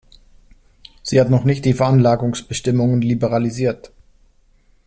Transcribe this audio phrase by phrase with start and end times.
[1.03, 3.91] Sie hat noch nicht die Veranlagungsbestimmungen liberalisiert.